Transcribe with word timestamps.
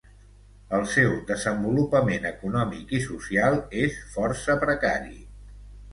El 0.77 0.85
seu 0.93 1.11
desenvolupament 1.31 2.25
econòmic 2.31 2.95
i 3.01 3.03
social 3.07 3.61
és 3.85 4.03
força 4.15 4.57
precari. 4.65 5.17